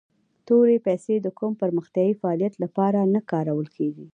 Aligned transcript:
تورې 0.47 0.77
پیسي 0.87 1.15
د 1.21 1.27
کوم 1.39 1.51
پرمختیایي 1.61 2.13
فعالیت 2.21 2.53
لپاره 2.63 2.99
نه 3.13 3.21
کارول 3.31 3.67
کیږي. 3.77 4.05